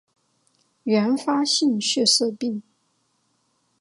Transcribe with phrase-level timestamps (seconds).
[0.81, 2.63] 原发性血色病